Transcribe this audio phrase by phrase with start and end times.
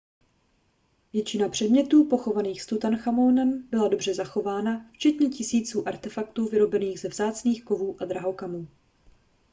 [1.13, 7.97] většina předmětů pochovaných s tutanchamonem byla dobře zachována včetně tisíců artefaktů vyrobených ze vzácných kovů
[8.01, 8.67] a drahokamů